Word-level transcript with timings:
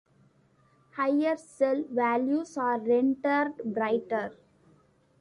Higher 0.95 1.37
cell 1.37 1.83
values 1.87 2.57
are 2.57 2.79
rendered 2.79 3.55
brighter. 3.63 4.35